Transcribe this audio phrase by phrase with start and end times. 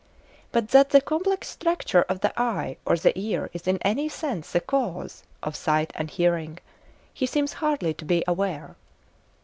[0.51, 4.51] But that the complex structure of the eye or the ear is in any sense
[4.51, 6.57] the cause of sight and hearing
[7.13, 8.75] he seems hardly to be aware.